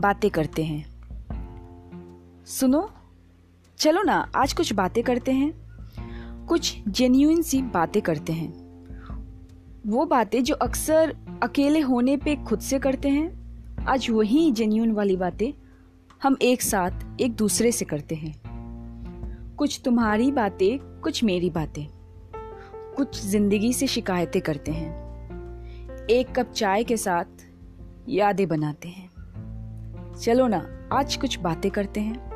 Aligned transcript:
बातें 0.00 0.30
करते 0.30 0.64
हैं। 0.64 0.98
सुनो, 2.46 2.90
चलो 3.78 4.02
ना, 4.02 4.30
आज 4.36 4.52
कुछ 4.52 4.72
बातें 4.72 5.04
करते 5.04 5.32
हैं। 5.32 5.68
कुछ 6.46 6.78
जेन्यून 6.88 7.42
सी 7.42 7.62
बातें 7.62 8.02
करते 8.02 8.32
हैं। 8.32 8.68
वो 9.86 10.06
बातें 10.06 10.44
जो 10.44 10.54
अक्सर 10.54 11.16
अकेले 11.42 11.80
होने 11.80 12.16
पे 12.16 12.36
खुद 12.36 12.60
से 12.60 12.78
करते 12.78 13.08
हैं, 13.08 13.38
आज 13.86 14.10
वही 14.10 14.52
जेन्यून 14.52 14.92
वाली 14.92 15.16
बातें 15.16 15.52
हम 16.22 16.36
एक 16.42 16.62
साथ, 16.62 17.20
एक 17.20 17.34
दूसरे 17.34 17.72
से 17.72 17.84
करते 17.84 18.14
हैं। 18.14 18.42
कुछ 19.56 19.80
तुम्हारी 19.84 20.32
बातें, 20.32 21.00
कुछ 21.00 21.24
मेरी 21.24 21.50
बातें। 21.50 21.86
कुछ 22.96 23.22
ज़िंदगी 23.22 23.72
से 23.72 23.86
शिकायतें 23.86 24.42
करते 24.42 24.72
हैं। 24.72 25.08
एक 26.06 26.38
कप 26.38 26.52
चाय 26.52 26.84
के 26.84 26.96
साथ 26.96 27.24
यादें 28.08 28.48
बनाते 28.48 28.88
हैं। 28.88 29.07
चलो 30.22 30.46
ना, 30.46 30.88
आज 30.92 31.16
कुछ 31.16 31.38
बातें 31.38 31.70
करते 31.70 32.00
हैं। 32.00 32.28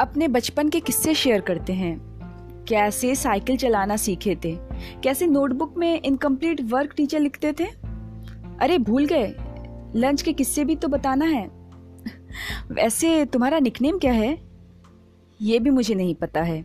अपने 0.00 0.28
बचपन 0.28 0.68
के 0.68 0.80
किस्से 0.80 1.14
शेयर 1.14 1.40
करते 1.40 1.72
हैं। 1.72 2.00
कैसे 2.68 3.14
साइकिल 3.14 3.56
चलाना 3.56 3.96
सीखे 3.96 4.36
थे? 4.44 4.58
कैसे 5.02 5.26
नोटबुक 5.26 5.74
में 5.76 6.02
इनकम्प्लीट 6.02 6.60
वर्क 6.62 6.94
टीचर 6.96 7.20
लिखते 7.20 7.52
थे? 7.52 7.64
अरे, 8.60 8.78
भूल 8.78 9.06
गए। 9.06 9.34
लंच 9.94 10.22
के 10.22 10.32
किस्से 10.32 10.64
भी 10.64 10.76
तो 10.76 10.88
बताना 10.88 11.24
है। 11.24 11.46
वैसे 12.72 13.24
तुम्हारा 13.24 13.58
निकनेम 13.58 13.98
क्या 13.98 14.12
है? 14.12 14.38
ये 15.42 15.58
भी 15.58 15.70
मुझे 15.70 15.94
नहीं 15.94 16.14
पता 16.14 16.42
है। 16.42 16.62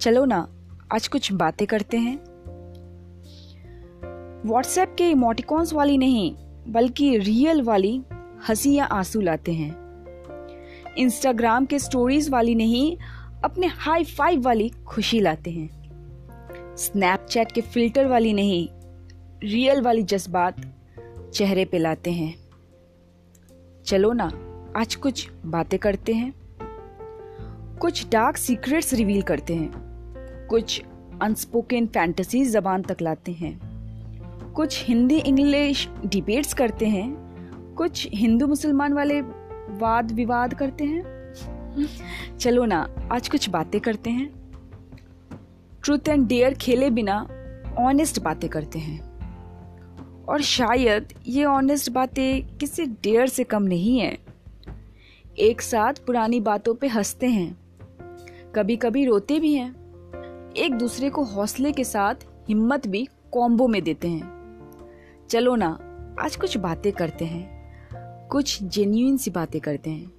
चलो 0.00 0.24
ना, 0.24 0.48
आज 0.94 1.08
कुछ 1.08 1.32
बातें 1.32 1.66
करते 1.66 1.96
हैं। 1.96 2.16
व्हाट्सएप 4.46 4.94
के 4.98 5.10
इमोटिकॉन्स 5.10 5.72
वाली 5.72 5.98
नहीं, 5.98 6.36
बल्कि 6.68 7.18
रियल 7.18 7.62
वाली 7.62 8.02
हँसी 8.48 8.74
या 8.74 8.84
आँसू 8.84 9.20
लाते 9.20 9.52
हैं। 9.52 9.84
इंस्टाग्राम 10.98 11.66
के 11.66 11.78
स्टोरीज 11.78 12.30
वाली 12.30 12.54
नहीं, 12.54 12.96
अपने 13.44 13.66
हाई 13.66 14.04
फाइव 14.04 14.42
वाली 14.42 14.68
खुशी 14.68 15.20
लाते 15.20 15.50
हैं। 15.50 15.84
स्नैपचैट 16.76 17.52
के 17.52 17.60
फ़िल्टर 17.60 18.06
वाली 18.06 18.32
नहीं 18.32 18.68
रियल 19.48 19.80
वाली 19.80 20.02
जज्बात 20.02 20.56
चेहरे 21.34 21.64
पे 21.64 21.78
लाते 21.78 22.10
हैं। 22.12 22.34
चलो 23.86 24.12
ना, 24.12 24.30
आज 24.76 24.94
कुछ 24.94 25.30
बातें 25.46 25.78
करते 25.78 26.12
हैं। 26.12 26.34
कुछ 27.80 28.10
डार्क 28.10 28.36
सीक्रेट्स 28.36 28.94
रिवील 28.94 29.22
करते 29.22 29.54
हैं। 29.54 29.72
कुछ 30.46 30.82
अनस्पोकन 31.22 31.86
फैंटेसी 31.86 32.44
जबान 32.44 32.82
तक 32.82 32.96
लाते 33.02 33.32
हैं। 33.32 33.60
कुछ 34.52 34.84
हिंदी 34.88 35.18
इंग्लिश 35.18 35.88
डिबेट्स 36.06 36.54
करते 36.54 36.86
हैं। 36.86 37.23
कुछ 37.76 38.08
हिंदू 38.14 38.46
मुसलमान 38.46 38.92
वाले 38.92 39.20
वाद 39.68 40.12
विवाद 40.12 40.54
करते 40.54 40.84
हैं? 40.84 41.14
चलो 42.38 42.64
ना, 42.64 42.94
आज 43.12 43.28
कुछ 43.28 43.48
बातें 43.48 43.80
करते 43.80 44.10
हैं। 44.10 44.52
ट्रूथ 45.84 46.08
एंड 46.08 46.26
डेयर 46.26 46.54
खेले 46.54 46.90
बिना 46.90 47.28
ऑनेस्ट 47.78 48.20
बातें 48.20 48.50
करते 48.50 48.78
हैं। 48.78 49.14
और 50.24 50.42
शायद 50.42 51.08
ये 51.26 51.44
ऑनेस्ट 51.44 51.90
बातें 51.90 52.56
किसी 52.58 52.86
डेयर 52.86 53.26
से 53.26 53.44
कम 53.44 53.62
नहीं 53.62 54.00
है। 54.00 54.18
एक 55.38 55.60
साथ 55.60 55.94
पुरानी 55.94 56.40
बातों 56.40 56.74
पे 56.74 56.88
हँसते 56.88 57.26
हैं। 57.26 57.58
कभी 58.54 58.76
कभी 58.76 59.04
रोते 59.04 59.40
भी 59.40 59.54
हैं। 59.54 59.74
एक 60.52 60.74
दूसरे 60.74 61.10
को 61.10 61.24
हौसले 61.24 61.72
के 61.72 61.84
साथ 61.84 62.14
हिम्मत 62.48 62.86
भी 62.86 63.08
कॉम्बो 63.32 63.68
में 63.68 63.82
देते 63.82 64.08
हैं। 64.08 64.34
चलो 65.30 65.56
ना, 65.56 65.78
आज 66.20 66.36
कुछ 66.36 66.56
बातें 66.56 66.92
करते 66.92 67.24
हैं। 67.24 67.53
कुछ 68.34 68.62
जेन्यून 68.62 69.16
सी 69.16 69.30
बातें 69.30 69.60
करते 69.60 69.90
हैं। 69.90 70.12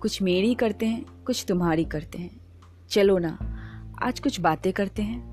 कुछ 0.00 0.22
मेरी 0.22 0.54
करते 0.54 0.86
हैं, 0.86 1.24
कुछ 1.24 1.44
तुम्हारी 1.48 1.84
करते 1.84 2.18
हैं। 2.18 2.40
चलो 2.90 3.18
ना, 3.18 3.38
आज 4.02 4.20
कुछ 4.20 4.40
बातें 4.40 4.72
करते 4.72 5.02
हैं। 5.02 5.29